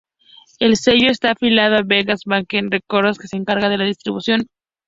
El 0.57 0.77
sello 0.77 1.11
está 1.11 1.29
afiliado 1.33 1.75
a 1.75 1.83
Beggars 1.83 2.21
Banquet 2.25 2.65
Records, 2.71 3.19
que 3.19 3.27
se 3.27 3.37
encarga 3.37 3.69
de 3.69 3.77
la 3.77 3.85
distribución. 3.85 4.47